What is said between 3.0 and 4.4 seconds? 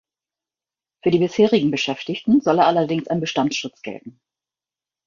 ein Bestandsschutz gelten.